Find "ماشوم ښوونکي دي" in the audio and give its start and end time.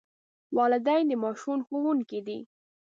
1.23-2.39